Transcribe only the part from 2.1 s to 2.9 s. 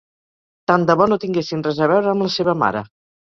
amb la seva mare.